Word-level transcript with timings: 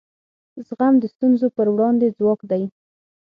زغم 0.67 0.93
د 0.99 1.03
ستونزو 1.13 1.47
پر 1.55 1.67
وړاندې 1.73 2.15
ځواک 2.17 2.39
دی. 2.51 2.63